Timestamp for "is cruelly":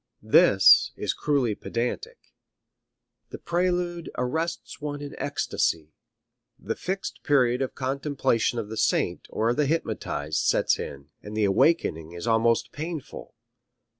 0.95-1.53